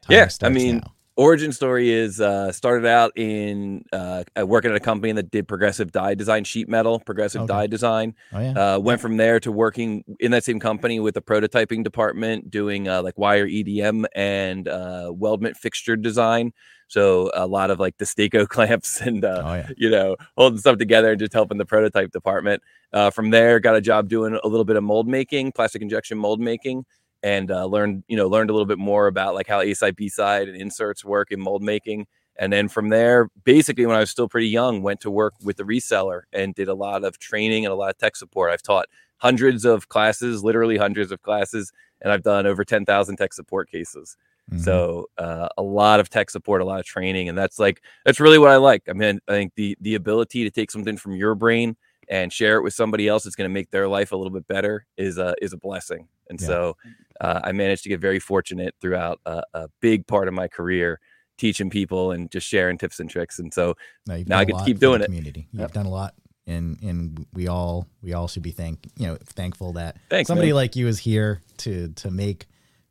[0.02, 0.94] timer Yeah, I mean, now.
[1.16, 5.92] Origin story is uh, started out in uh, working at a company that did progressive
[5.92, 7.48] die design, sheet metal, progressive Okay.
[7.54, 8.16] die design.
[8.34, 11.84] oh yeah, Uh, went from there to working in that same company with the prototyping
[11.84, 16.54] department, doing uh, like wire EDM and uh, weldment fixture design.
[16.90, 19.70] So a lot of like Destaco clamps and uh, oh yeah.
[19.78, 22.62] you know, holding stuff together and just helping the prototype department.
[22.92, 26.18] Uh, from there, got a job doing a little bit of mold making, plastic injection
[26.18, 26.84] mold making,
[27.22, 29.96] and uh, learned, you know, learned a little bit more about like how A side,
[29.96, 32.08] B side, and inserts work in mold making.
[32.40, 35.58] And then from there, basically, when I was still pretty young, went to work with
[35.58, 38.52] the reseller and did a lot of training and a lot of tech support.
[38.52, 41.72] I've taught hundreds of classes, literally hundreds of classes,
[42.02, 44.18] and I've done over ten thousand tech support cases.
[44.52, 44.60] Mhm.
[44.62, 48.20] So uh, a lot of tech support, a lot of training, and that's like that's
[48.20, 48.84] really what I like.
[48.90, 51.76] I mean, I think the the ability to take something from your brain
[52.08, 54.48] and share it with somebody else that's going to make their life a little bit
[54.48, 56.08] better is a is a blessing.
[56.30, 56.48] And Yeah.
[56.48, 56.78] so
[57.22, 61.00] uh, I managed to get very fortunate throughout a, a big part of my career
[61.38, 63.40] teaching people and just sharing tips and tricks.
[63.40, 63.76] And so
[64.08, 65.06] No, you've Now I get to keep doing it.
[65.06, 65.74] Community, you've Yep.
[65.74, 66.16] done a lot,
[66.48, 70.50] and and we all we all should be thank you know thankful that Thanks, somebody
[70.50, 70.56] man.
[70.56, 72.48] like you is here to to make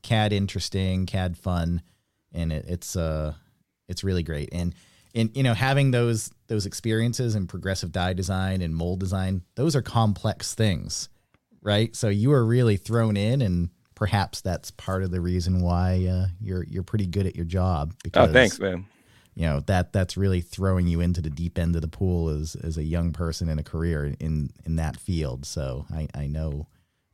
[0.09, 1.83] CAD interesting, CAD fun,
[2.33, 3.35] and it, it's uh
[3.89, 4.49] it's really great.
[4.53, 4.75] And
[5.15, 9.77] and you know having those those experiences in progressive die design and mold design, those
[9.77, 11.11] are complex things,
[11.61, 11.95] right?
[11.95, 16.29] So you are really thrown in, and perhaps that's part of the reason why uh,
[16.41, 17.93] you're you're pretty good at your job.
[18.03, 18.87] Because oh, thanks, man.
[19.35, 22.55] you know that that's really throwing you into the deep end of the pool as
[22.55, 25.45] as a young person in a career in in that field.
[25.45, 26.67] So I I know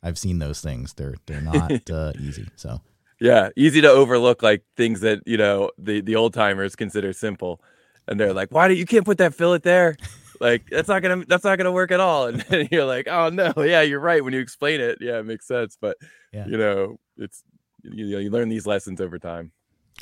[0.05, 0.93] I've seen those things.
[0.93, 2.47] They're they're not uh, easy.
[2.55, 2.81] So
[3.19, 7.59] Yeah, easy to overlook like things that you know the the old timers consider simple,
[8.07, 9.95] and they're like, "Why do you can't put that fillet there?
[10.39, 13.29] Like that's not gonna that's not gonna work at all." And then you're like, "Oh
[13.29, 15.77] no, yeah, you're right." When you explain it, yeah, it makes sense.
[15.81, 15.97] But
[16.31, 16.45] Yeah.
[16.45, 17.41] you know, it's
[17.83, 19.51] you know you learn these lessons over time.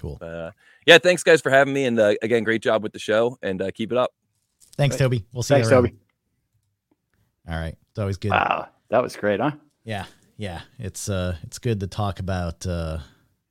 [0.02, 0.18] cool.
[0.22, 0.52] Uh,
[0.86, 3.62] yeah, thanks guys for having me, and uh, again, great job with the show, and
[3.62, 4.12] uh, keep it up.
[4.76, 5.24] Thanks, Toby.
[5.32, 5.84] We'll see Thanks, you around.
[5.86, 5.98] Toby.
[7.48, 8.32] All right, it's always good.
[8.32, 9.52] Wow, that was great, huh?
[9.84, 10.06] Yeah,
[10.38, 10.62] yeah.
[10.80, 13.00] It's uh, it's good to talk about uh,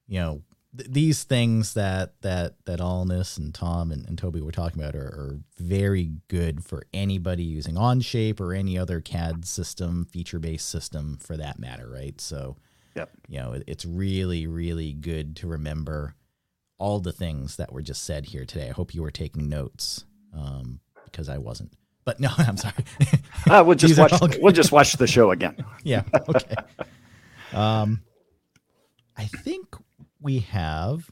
[0.07, 0.43] you know,
[0.77, 4.95] th- these things that that that Alnis and Tom and, and Toby were talking about
[4.97, 10.69] are, are very good for anybody using Onshape or any other CAD system, feature based
[10.69, 12.21] system for that matter, right?
[12.21, 12.57] So,
[12.95, 13.11] Yep.
[13.29, 16.15] you know, it, it's really really good to remember
[16.79, 18.69] all the things that were just said here today.
[18.69, 21.73] I hope you were taking notes um, because I wasn't.
[22.05, 22.75] But no, I'm sorry.
[23.49, 24.13] Uh, we'll just watch.
[24.41, 25.57] We'll just watch the show again.
[25.85, 26.03] yeah.
[26.29, 26.55] Okay.
[27.53, 28.03] um,
[29.17, 29.67] I think
[30.21, 31.09] we have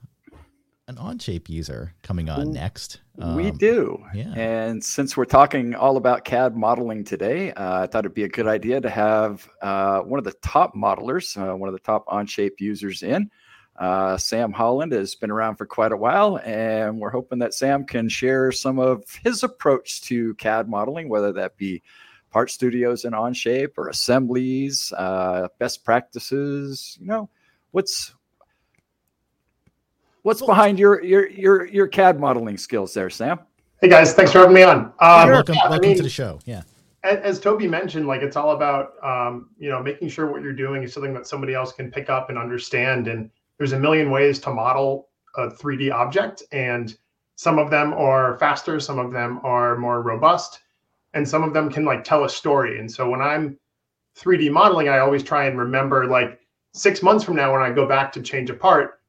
[0.88, 3.00] an Onshape user coming on next.
[3.16, 4.02] we Um, do.
[4.12, 4.32] yeah.
[4.34, 8.28] And since we're talking all about CAD modeling today, uh, I thought it'd be a
[8.28, 12.06] good idea to have uh, one of the top modelers, uh, one of the top
[12.08, 13.30] Onshape users in.
[13.80, 17.84] Uh, Sam Holland has been around for quite a while, and we're hoping that Sam
[17.84, 21.82] can share some of his approach to CAD modeling, whether that be
[22.30, 26.98] part studios in Onshape or assemblies, uh, best practices.
[27.00, 27.30] You know,
[27.70, 28.12] what's
[30.24, 33.40] what's behind your your your your CAD modeling skills there, Sam?
[33.80, 34.92] Hey guys, thanks for having me on.
[35.00, 36.38] Um, welcome, yeah, I mean, to the show.
[36.44, 36.64] Yeah.
[37.02, 40.52] as, as, Toby mentioned, like it's all about um, you know making sure what you're
[40.52, 43.08] doing is something that somebody else can pick up and understand.
[43.08, 43.30] And
[43.60, 46.96] there's a million ways to model a 3D object, and
[47.34, 50.60] some of them are faster, some of them are more robust,
[51.12, 52.78] and some of them can like tell a story.
[52.78, 53.58] And so when I'm
[54.16, 56.40] 3D modeling, I always try and remember like
[56.72, 59.02] six months from now when I go back to change a part,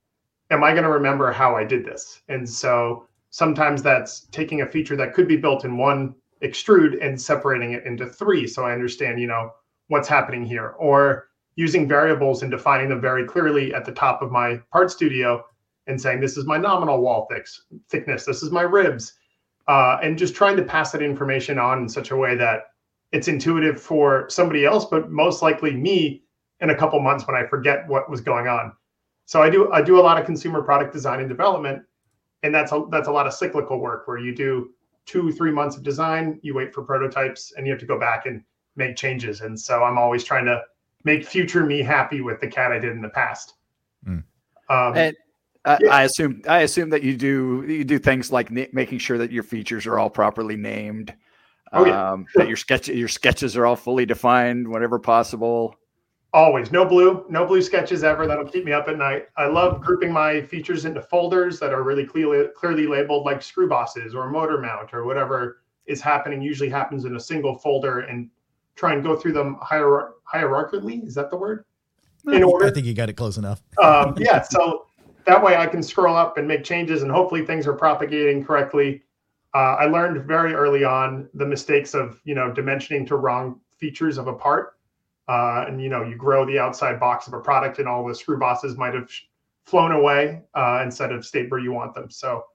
[0.49, 2.21] am I going to remember how I did this?
[2.27, 7.19] And so sometimes that's taking a feature that could be built in one extrude and
[7.19, 9.51] separating it into three so I understand, you know,
[9.87, 10.75] what's happening here.
[10.77, 11.29] Or
[11.61, 15.45] using variables and defining them very clearly at the top of my part studio
[15.85, 17.45] and saying this is my nominal wall thick,
[17.87, 19.13] thickness, this is my ribs,
[19.67, 22.71] uh, and just trying to pass that information on in such a way that
[23.11, 26.23] it's intuitive for somebody else, but most likely me
[26.61, 28.73] in a couple months when I forget what was going on.
[29.25, 31.83] So I do I do a lot of consumer product design and development,
[32.41, 34.71] and that's a that's a lot of cyclical work where you do
[35.05, 38.25] two three months of design, you wait for prototypes, and you have to go back
[38.25, 38.43] and
[38.75, 39.41] make changes.
[39.41, 40.61] And so I'm always trying to
[41.03, 43.53] make future me happy with the CAD I did in the past.
[44.07, 44.23] Mm.
[44.69, 45.15] Um, and
[45.65, 45.89] I, yeah.
[45.89, 49.31] I, assume I assume that you do you do things like na- making sure that
[49.31, 51.13] your features are all properly named.
[51.73, 52.11] Oh, yeah.
[52.11, 55.75] Um, that your sketch your sketches are all fully defined whenever possible.
[56.33, 58.25] Always no blue, no blue sketches ever.
[58.25, 59.27] That'll keep me up at night.
[59.37, 63.69] I love grouping my features into folders that are really clearly clearly labeled like screw
[63.69, 66.41] bosses or motor mount or whatever is happening.
[66.41, 68.29] Usually happens in a single folder and
[68.75, 71.05] try and go through them hierar- hierarchically.
[71.05, 71.65] Is that the word?
[72.31, 72.67] In order.
[72.67, 73.61] I think you got it close enough.
[73.81, 74.41] um, yeah.
[74.41, 74.85] So
[75.25, 79.03] that way I can scroll up and make changes and hopefully things are propagating correctly.
[79.53, 84.17] Uh, I learned very early on the mistakes of, you know, dimensioning to wrong features
[84.17, 84.77] of a part.
[85.27, 88.15] Uh, and, you know, you grow the outside box of a product and all the
[88.15, 89.09] screw bosses might have
[89.63, 92.09] flown away uh, instead of stayed where you want them.
[92.09, 92.45] So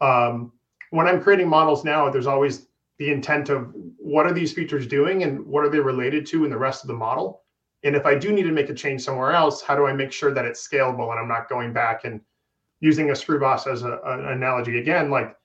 [0.00, 0.52] um,
[0.90, 2.66] when I'm creating models now, there's always
[2.98, 6.50] the intent of what are these features doing and what are they related to in
[6.50, 7.44] the rest of the model
[7.84, 10.10] and if I do need to make a change somewhere else, how do I make
[10.10, 12.20] sure that it's scalable and I'm not going back and
[12.80, 15.10] using a screw boss as a, an analogy again?
[15.10, 15.36] Like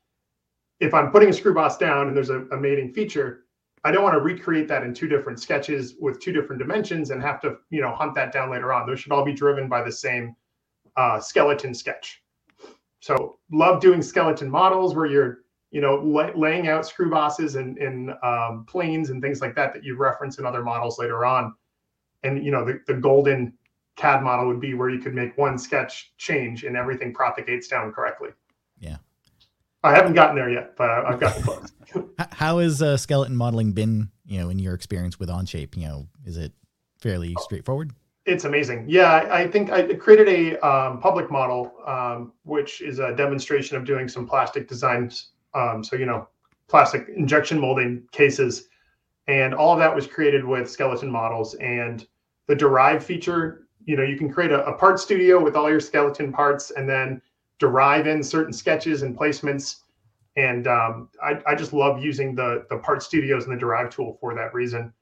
[0.79, 3.43] if I'm putting a screw boss down and there's a, a mating feature,
[3.83, 7.21] I don't want to recreate that in two different sketches with two different dimensions and
[7.21, 8.87] have to, you know, hunt that down later on.
[8.87, 10.33] Those should all be driven by the same
[10.95, 12.23] uh, skeleton sketch.
[13.01, 15.39] So love doing skeleton models where you're,
[15.71, 19.73] you know, lay, laying out screw bosses and, and um, planes and things like that
[19.73, 21.53] that you reference in other models later on
[22.23, 23.53] and you know the, the golden
[23.95, 27.91] CAD model would be where you could make one sketch change and everything propagates down
[27.91, 28.29] correctly.
[28.79, 28.97] Yeah.
[29.83, 31.71] I haven't gotten there yet, but I've gotten close.
[32.31, 35.75] How has uh, skeleton modeling been, you know, in your experience with Onshape?
[35.75, 36.53] You know, is it
[36.99, 37.91] fairly straightforward?
[38.25, 38.85] It's amazing.
[38.87, 43.85] Yeah, I think I created a um, public model, um, which is a demonstration of
[43.85, 45.31] doing some plastic designs.
[45.53, 46.27] Um, so, you know,
[46.67, 48.67] plastic injection molding cases.
[49.27, 51.55] And all of that was created with skeleton models.
[51.55, 52.05] And
[52.47, 55.79] the derive feature you know you can create a, a, part studio with all your
[55.79, 57.19] skeleton parts and then
[57.57, 59.77] derive in certain sketches and placements.
[60.35, 64.17] And um, I, I, just love using the the part studios and the derive tool
[64.21, 64.93] for that reason.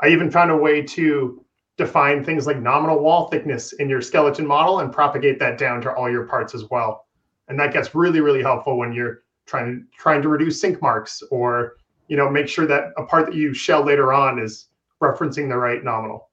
[0.00, 1.42] I even found a way to
[1.78, 5.92] define things like nominal wall thickness in your skeleton model and propagate that down to
[5.92, 7.06] all your parts as well.
[7.48, 11.76] And that gets really really helpful when you're trying trying to reduce sink marks or
[12.08, 14.68] you know, make sure that a part that you shell later on is
[15.02, 16.30] referencing the right nominal.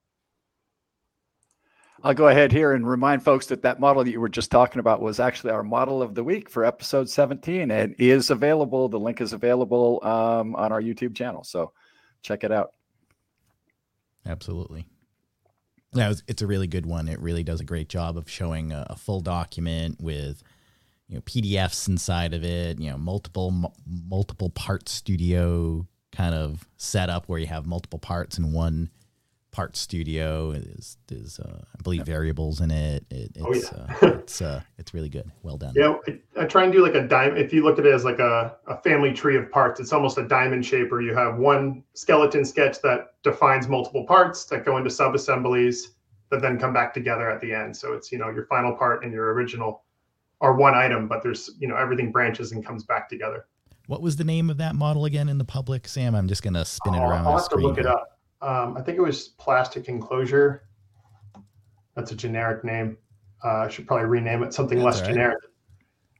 [2.06, 4.80] I'll go ahead here and remind folks that that model that you were just talking
[4.80, 8.89] about was actually our model of the week for episode 17 and is available.
[8.89, 11.45] The link is available um, on our YouTube channel.
[11.45, 11.71] So
[12.21, 12.73] check it out.
[14.26, 14.86] Absolutely.
[15.93, 17.08] Yeah, it's a really good one.
[17.08, 20.43] It really does a great job of showing a, a full document with
[21.13, 23.71] you know PDFs inside of it, you know multiple m-
[24.10, 28.89] multiple part studio kind of setup where you have multiple parts in one
[29.52, 30.52] part studio.
[30.52, 33.06] Is is uh, I believe variables in it.
[33.12, 34.08] it oh, it's oh, yeah.
[34.08, 35.30] uh, it's uh, it's really good.
[35.43, 35.73] Well done.
[35.76, 37.38] Yeah, I, I try and do like a diamond.
[37.38, 40.17] If you look at it as like a, a family tree of parts, it's almost
[40.17, 44.78] a diamond shape where you have one skeleton sketch that defines multiple parts that go
[44.78, 45.91] into sub assemblies
[46.32, 47.78] that then come back together at the end.
[47.78, 49.84] So it's you know your final part and your original
[50.43, 53.47] are one item, but there's you know everything branches and comes back together.
[53.88, 56.13] What was the name of that model again in the public, Sam?
[56.13, 57.25] I'm just gonna spin it oh, around.
[57.25, 58.19] I'll have to look it up.
[58.41, 60.63] Um, I think it was plastic enclosure.
[61.95, 62.97] That's a generic name.
[63.43, 65.13] Uh, I should probably rename it something That's less right.
[65.13, 65.38] generic.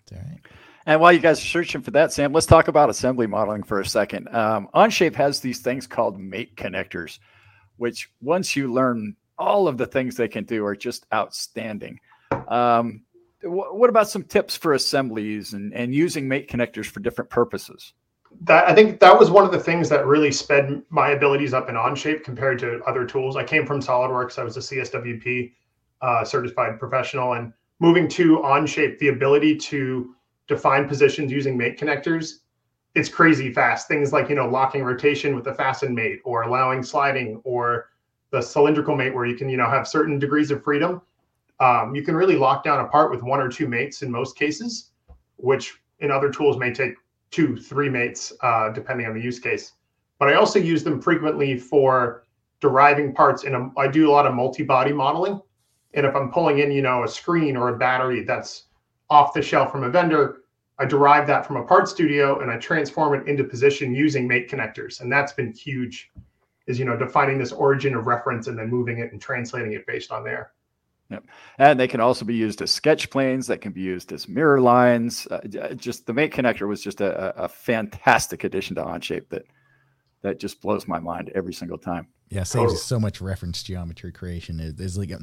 [0.10, 0.40] That's all right.
[0.86, 3.80] And while you guys are searching for that, Sam, let's talk about assembly modeling for
[3.80, 4.34] a second.
[4.36, 7.20] Um, Onshape has these things called mate connectors,
[7.78, 12.00] which once you learn all of the things they can do are just outstanding.
[12.50, 13.04] Um,
[13.44, 17.94] what about some tips for assemblies and, and using mate connectors for different purposes?
[18.42, 21.70] that I think that was one of the things that really sped my abilities up
[21.70, 23.36] in Onshape compared to other tools.
[23.36, 24.40] I came from SolidWorks.
[24.40, 25.54] I was a CSWP
[26.02, 30.16] uh, certified professional, and moving to Onshape, the ability to
[30.48, 32.40] define positions using mate connectors,
[32.96, 33.88] it's crazy fast.
[33.88, 37.90] Things like you know locking rotation with a fasten mate, or allowing sliding, or
[38.32, 41.02] the cylindrical mate where you can you know have certain degrees of freedom.
[41.60, 44.36] Um, you can really lock down a part with one or two mates in most
[44.36, 44.92] cases,
[45.38, 46.96] which in other tools may take
[47.32, 49.74] two, three mates, uh, depending on the use case.
[50.20, 52.24] But I also use them frequently for
[52.60, 55.42] deriving parts in a, I do a lot of multi-body modeling.
[55.94, 58.66] And if I'm pulling in, you know, a screen or a battery that's
[59.10, 60.44] off the shelf from a vendor,
[60.80, 64.50] I derive that from a part studio and I transform it into position using mate
[64.50, 65.02] connectors.
[65.02, 66.12] And that's been huge
[66.66, 69.86] is, you know, defining this origin of reference and then moving it and translating it
[69.86, 70.52] based on there.
[71.10, 71.26] Yep.
[71.60, 73.48] And they can also be used as sketch planes.
[73.48, 75.28] That can be used as mirror lines.
[75.30, 75.42] Uh,
[75.76, 79.44] just the mate connector was just a, a, fantastic addition to Onshape that
[80.22, 82.08] that just blows my mind every single time.
[82.30, 84.74] Yeah, saves you so much reference geometry creation.
[84.76, 85.20] There's like a,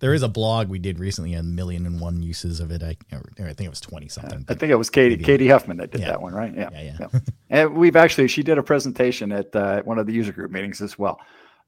[0.00, 2.82] there is a blog we did recently, a million and one uses of it.
[2.82, 4.44] I, I think it was twenty something.
[4.48, 6.08] I think it was Katie Katie Huffman that did yeah.
[6.08, 6.52] that one, right?
[6.54, 7.06] Yeah, yeah, yeah.
[7.12, 7.20] yeah.
[7.48, 10.82] and we've actually she did a presentation at uh, one of the user group meetings
[10.82, 11.18] as well.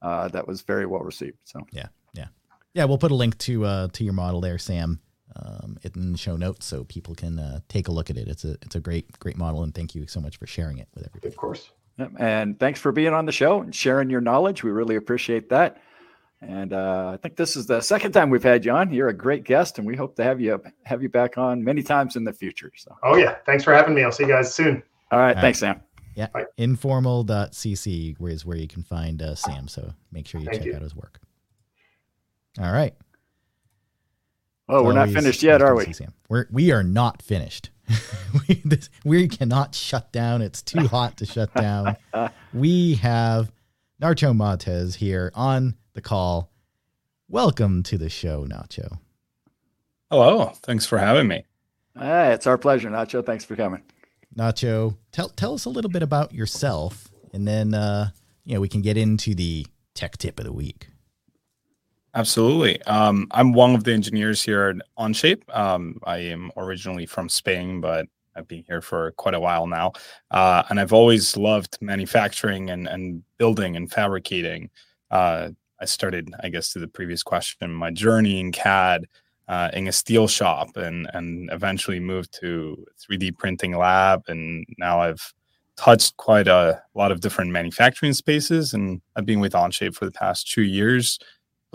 [0.01, 1.37] Uh, that was very well received.
[1.45, 1.87] So yeah,
[2.75, 2.81] yeah.
[2.81, 4.99] Yeah, we'll put a link to uh, to your model there, Sam,
[5.35, 8.27] um, in the show notes so people can uh, take a look at it.
[8.27, 10.87] It's a it's a great great model, and thank you so much for sharing it
[10.93, 11.29] with everybody.
[11.29, 11.71] Of course.
[11.97, 12.11] Yep.
[12.19, 14.63] And thanks for being on the show and sharing your knowledge.
[14.63, 15.81] We really appreciate that.
[16.41, 18.91] And uh, I think this is the second time we've had you on.
[18.93, 21.81] You're a great guest, and we hope to have you have you back on many
[21.81, 22.71] times in the future.
[22.75, 22.95] So.
[23.03, 24.03] Oh yeah, thanks for having me.
[24.03, 24.83] I'll see you guys soon.
[25.11, 25.75] All right, All thanks, right.
[25.75, 25.81] Sam.
[26.15, 26.45] Yeah, Bye.
[26.57, 29.67] informal.cc is where you can find uh, Sam.
[29.67, 30.75] So make sure you Thank check you.
[30.75, 31.19] out his work.
[32.59, 32.95] All right.
[34.67, 35.93] Oh, we're not finished yet, are we?
[36.29, 37.69] We're we are not finished.
[38.47, 40.41] we, this, we cannot shut down.
[40.41, 41.97] It's too hot to shut down.
[42.53, 43.51] we have
[44.01, 46.49] Nacho Montez here on the call.
[47.27, 48.99] Welcome to the show, Nacho.
[50.09, 50.53] Hello.
[50.63, 51.45] Thanks for having me.
[51.97, 53.25] Hey, it's our pleasure, Nacho.
[53.25, 53.83] Thanks for coming.
[54.37, 58.09] Nacho, tell tell us a little bit about yourself, and then uh,
[58.43, 60.89] you know we can get into the tech tip of the week.
[62.15, 62.81] Absolutely.
[62.83, 65.41] Um, I'm one of the engineers here at OnShape.
[65.53, 69.91] Um, I am originally from Spain, but I've been here for quite a while now.
[70.31, 74.69] Uh, and I've always loved manufacturing and, and building and fabricating.
[75.11, 75.49] Uh,
[75.81, 79.07] I started, I guess, to the previous question, my journey in CAD
[79.49, 84.23] uh, in a steel shop and, and eventually moved to 3D printing lab.
[84.29, 85.33] And now I've
[85.75, 88.73] touched quite a lot of different manufacturing spaces.
[88.73, 91.19] And I've been with OnShape for the past two years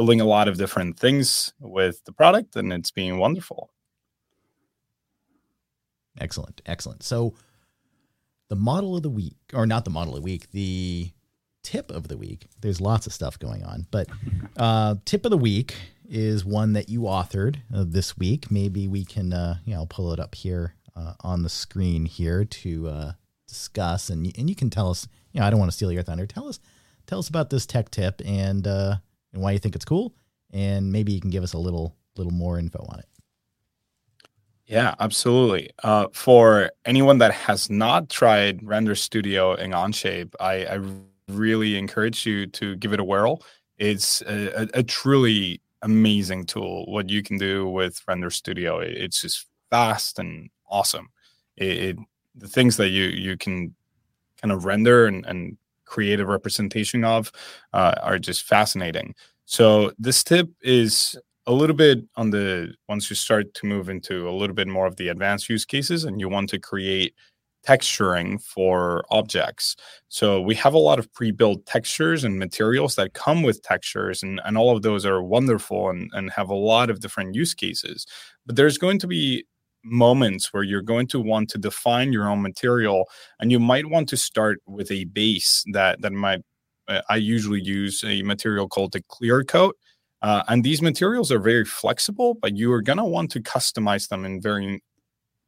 [0.00, 3.68] building a lot of different things with the product, and it's been wonderful.
[6.18, 7.02] Excellent, excellent.
[7.02, 7.34] So,
[8.48, 11.10] the model of the week, or not the model of the week, the
[11.62, 12.46] tip of the week.
[12.62, 14.08] There's lots of stuff going on, but
[14.56, 15.76] uh, tip of the week
[16.08, 18.50] is one that you authored uh, this week.
[18.50, 22.46] Maybe we can, uh, you know, pull it up here uh, on the screen here
[22.46, 23.12] to uh,
[23.46, 25.06] discuss, and and you can tell us.
[25.32, 26.26] You know, I don't want to steal your thunder.
[26.26, 26.58] Tell us,
[27.06, 28.96] tell us about this tech tip, and uh,
[29.32, 30.14] and why you think it's cool,
[30.52, 33.06] and maybe you can give us a little little more info on it.
[34.66, 35.70] Yeah, absolutely.
[35.82, 40.80] Uh, for anyone that has not tried Render Studio in Onshape, I, I
[41.28, 43.42] really encourage you to give it a whirl.
[43.78, 46.84] It's a, a, a truly amazing tool.
[46.86, 51.08] What you can do with Render Studio, it's just fast and awesome.
[51.56, 51.96] It, it,
[52.36, 53.74] the things that you you can
[54.40, 55.56] kind of render and, and
[55.90, 57.32] creative representation of
[57.72, 59.14] uh, are just fascinating.
[59.44, 64.28] So this tip is a little bit on the once you start to move into
[64.28, 67.14] a little bit more of the advanced use cases and you want to create
[67.66, 69.76] texturing for objects.
[70.08, 74.40] So we have a lot of pre-built textures and materials that come with textures and,
[74.44, 78.06] and all of those are wonderful and, and have a lot of different use cases.
[78.46, 79.44] But there's going to be
[79.82, 83.08] moments where you're going to want to define your own material
[83.40, 86.42] and you might want to start with a base that that might
[86.88, 89.76] uh, i usually use a material called the clear coat
[90.22, 94.08] uh, and these materials are very flexible but you are going to want to customize
[94.08, 94.82] them in very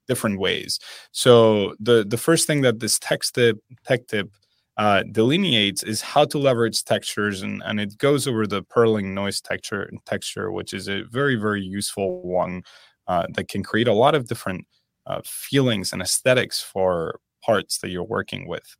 [0.08, 0.78] different ways.
[1.12, 4.30] So the the first thing that this text tip tech tip
[4.76, 9.40] uh, delineates is how to leverage textures and, and it goes over the Perlin noise
[9.40, 12.62] texture texture which is a very very useful one
[13.08, 14.66] uh, that can create a lot of different
[15.06, 18.76] uh, feelings and aesthetics for parts that you're working with.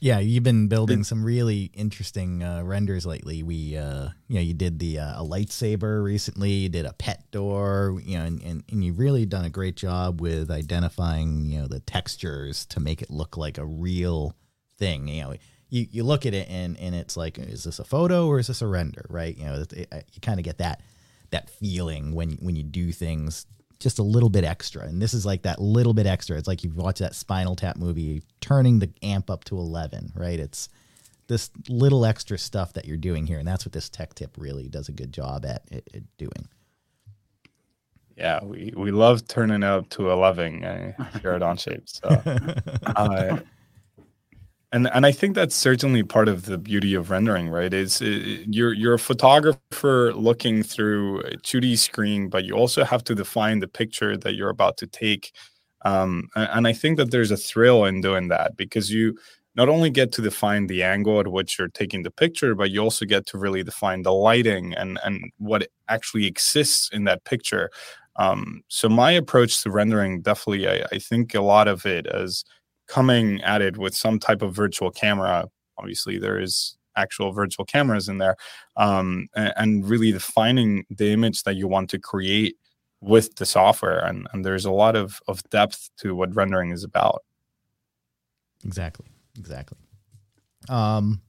[0.00, 3.42] Yeah, you've been building some really interesting uh, renders lately.
[3.42, 6.52] We, uh, you know, you did the uh, a lightsaber recently.
[6.52, 8.00] You did a pet door.
[8.04, 11.66] You know, and, and and you've really done a great job with identifying, you know,
[11.66, 14.36] the textures to make it look like a real
[14.78, 15.08] thing.
[15.08, 15.34] You know,
[15.68, 18.46] you, you look at it and and it's like, is this a photo or is
[18.46, 19.04] this a render?
[19.08, 19.36] Right?
[19.36, 20.80] You know, it, it, you kind of get that
[21.30, 23.46] that feeling when when you do things
[23.80, 24.82] just a little bit extra.
[24.82, 26.36] And this is like that little bit extra.
[26.36, 30.38] It's like you've watched that Spinal Tap movie, turning the amp up to 11, right?
[30.38, 30.68] It's
[31.28, 33.38] this little extra stuff that you're doing here.
[33.38, 36.48] And that's what this tech tip really does a good job at, at, at doing.
[38.16, 41.88] Yeah, we, we love turning up to 11 uh, here at Onshape.
[41.88, 42.08] So,
[42.96, 43.38] uh,
[44.72, 47.72] and and I think that's certainly part of the beauty of rendering, right?
[47.72, 53.02] Is it, you're you're a photographer looking through a 2D screen, but you also have
[53.04, 55.32] to define the picture that you're about to take.
[55.84, 59.16] Um, and, and I think that there's a thrill in doing that because you
[59.54, 62.80] not only get to define the angle at which you're taking the picture, but you
[62.80, 67.70] also get to really define the lighting and and what actually exists in that picture.
[68.16, 72.44] Um, so my approach to rendering definitely, I, I think a lot of it as
[72.88, 75.46] coming at it with some type of virtual camera.
[75.78, 78.36] Obviously, there is actual virtual cameras in there,
[78.76, 82.56] um, and, and, really defining the image that you want to create
[83.00, 84.04] with the software.
[84.04, 87.22] And, and there's a lot of, of depth to what rendering is about.
[88.64, 89.06] Exactly.
[89.38, 89.78] Exactly.
[90.68, 91.20] Um,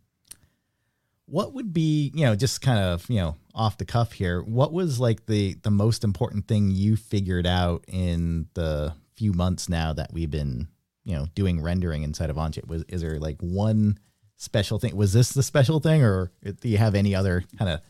[1.25, 4.73] what would be, you know, just kind of, you know, off the cuff here, what
[4.73, 9.93] was like the the most important thing you figured out in the few months now
[9.93, 10.67] that we've been
[11.09, 12.67] you know doing rendering inside of Onshape?
[12.67, 13.97] Was is there like one
[14.37, 14.95] special thing?
[14.95, 17.81] Was this the special thing, or do you have any other kind of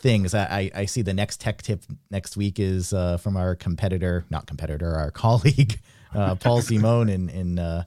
[0.00, 0.34] things?
[0.34, 4.46] I, I see the next tech tip next week is uh, from our competitor, not
[4.46, 5.78] competitor, our colleague,
[6.14, 7.82] uh, Paul Simone, and and uh,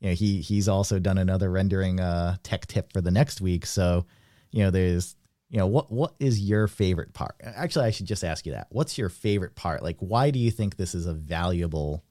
[0.00, 3.66] you know he he's also done another rendering uh, tech tip for the next week.
[3.66, 4.06] So
[4.50, 5.16] you know there's
[5.50, 7.34] you know what what is your favorite part?
[7.42, 8.68] Actually, I should just ask you that.
[8.70, 9.82] What's your favorite part?
[9.82, 12.02] Like, why do you think this is a valuable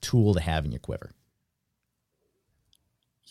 [0.00, 1.10] tool to have in your quiver.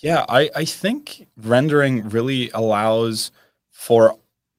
[0.02, 3.32] Yeah, I, I think rendering really allows
[3.72, 4.18] for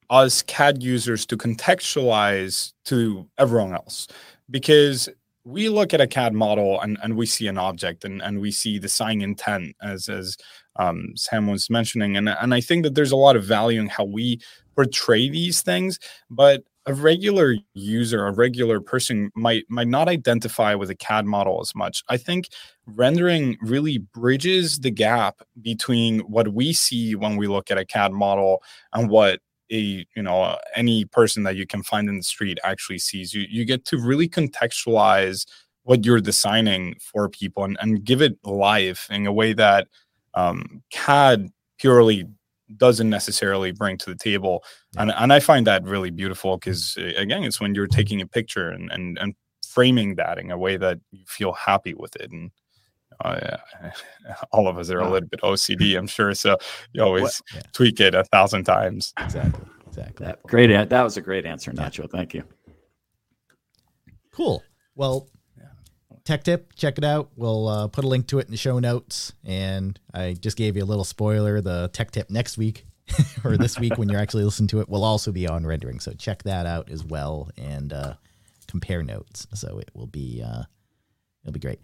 [0.09, 4.07] us CAD users to contextualize to everyone else
[4.49, 5.07] because
[5.45, 8.51] we look at a CAD model and, and we see an object and, and we
[8.51, 10.37] see design intent as as
[10.75, 12.17] um, Sam was mentioning.
[12.17, 14.39] And, and I think that there's a lot of value in how we
[14.75, 15.99] portray these things.
[16.29, 21.59] But a regular user, a regular person might might not identify with a CAD model
[21.61, 22.03] as much.
[22.09, 22.49] I think
[22.87, 28.11] rendering really bridges the gap between what we see when we look at a CAD
[28.11, 29.39] model and what
[29.71, 33.35] a you know any person that you can find in the street actually sees.
[33.35, 35.45] You you get to really contextualize
[35.83, 39.87] what you're designing for people and, and give it life in a way that
[40.33, 42.25] um, CAD purely
[42.77, 44.63] doesn't necessarily bring to the table.
[44.93, 45.03] Yeah.
[45.03, 48.69] and, and i find that really beautiful because again it's when you're taking a picture
[48.69, 49.35] and, and and
[49.67, 52.31] framing that in a way that you feel happy with it.
[52.31, 52.49] And
[53.23, 53.57] uh,
[54.51, 56.55] all of us are a little bit ocd i'm sure so
[56.93, 57.61] you always yeah.
[57.73, 59.13] tweak it a thousand times.
[59.19, 60.25] Exactly exactly.
[60.25, 62.09] That, great that was a great answer nacho.
[62.09, 62.43] Thank you.
[64.31, 64.63] Cool.
[64.95, 65.27] Well
[66.29, 66.75] tech tip.
[66.75, 67.31] Check it out.
[67.35, 69.33] We'll uh, put a link to it in the show notes.
[69.43, 71.59] And I just gave you a little spoiler.
[71.59, 72.85] The tech tip next week
[73.43, 75.99] or this week when you're actually listening to it will also be on rendering.
[75.99, 78.13] So check that out as well and uh,
[78.67, 79.47] compare notes.
[79.55, 80.63] So it will be uh,
[81.43, 81.79] it'll be great.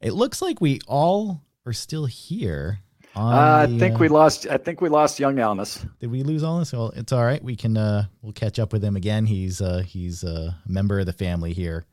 [0.00, 2.80] It looks like we all are still here.
[3.14, 4.48] Uh, the, I think we uh, lost.
[4.48, 5.88] I think we lost young Alnis.
[6.00, 6.72] Did we lose Alnis?
[6.72, 7.42] Well, it's all right.
[7.44, 7.76] We can.
[7.76, 9.24] Uh, we'll catch up with him again.
[9.24, 11.84] He's uh, he's a member of the family here.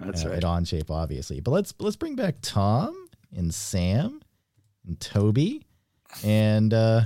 [0.00, 0.38] That's uh, right.
[0.38, 1.40] At Onshape, obviously.
[1.40, 4.20] But let's let's bring back Tom and Sam
[4.86, 5.66] and Toby.
[6.24, 7.02] And uh,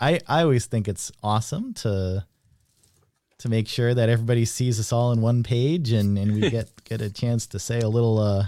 [0.00, 2.24] I I always think it's awesome to
[3.38, 6.68] to make sure that everybody sees us all in one page and, and we get,
[6.84, 8.46] get a chance to say a little uh,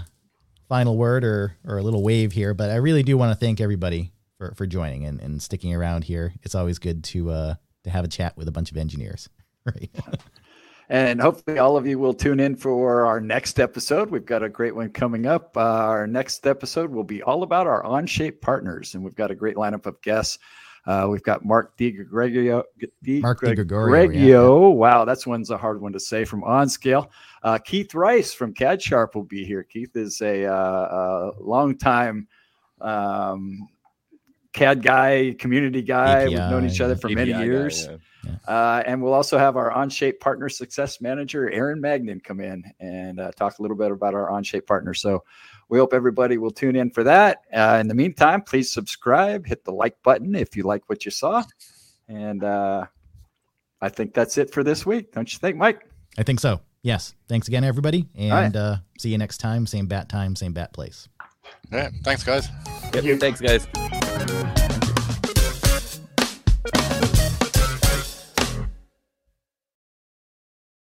[0.67, 2.53] final word or, or a little wave here.
[2.53, 6.03] But I really do want to thank everybody for, for joining and, and sticking around
[6.03, 6.33] here.
[6.43, 9.29] It's always good to uh, to have a chat with a bunch of engineers.
[9.63, 9.91] Right.
[10.91, 14.09] And hopefully, all of you will tune in for our next episode.
[14.09, 15.55] We've got a great one coming up.
[15.55, 19.35] Uh, our next episode will be all about our Onshape partners, and we've got a
[19.35, 20.37] great lineup of guests.
[20.85, 22.63] Uh, we've got Mark DiGregorio.
[23.03, 24.13] Di Mark DiGregorio.
[24.13, 24.67] Yeah.
[24.75, 27.07] Wow, that's one's a hard one to say from OnScale.
[27.41, 29.63] Uh, Keith Rice from CAD Sharp will be here.
[29.63, 32.27] Keith is a, uh, a long time
[32.81, 33.69] um,
[34.51, 36.23] CAD guy, community guy.
[36.23, 37.87] API, We've known each other for API many years.
[37.87, 38.35] Guy, yeah Yeah.
[38.47, 43.19] Uh, and we'll also have our OnShape partner success manager, Aaron Magnan, come in and
[43.19, 44.93] uh, talk a little bit about our OnShape partner.
[44.93, 45.23] So
[45.69, 47.43] we hope everybody will tune in for that.
[47.53, 51.11] Uh, in the meantime, please subscribe, hit the like button if you like what you
[51.11, 51.43] saw.
[52.07, 52.85] And uh,
[53.81, 55.13] I think that's it for this week.
[55.13, 55.87] Don't you think, Mike?
[56.17, 56.61] I think so.
[56.83, 57.15] Yes.
[57.29, 58.07] Thanks again, everybody.
[58.15, 58.55] And right.
[58.55, 59.65] uh, see you next time.
[59.65, 61.07] Same bat time, same bat place.
[61.71, 61.89] Yeah.
[62.03, 62.49] Thanks, guys.
[62.93, 64.60] Yep, Thanks, guys.